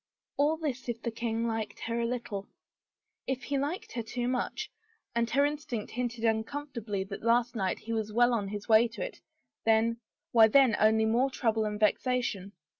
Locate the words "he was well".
7.77-8.33